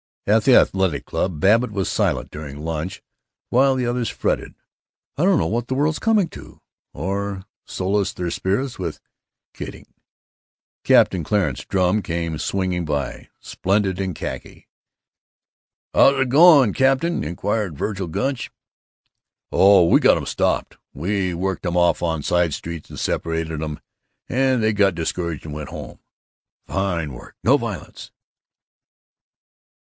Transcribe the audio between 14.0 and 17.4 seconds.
khaki. "How's it going, Captain?"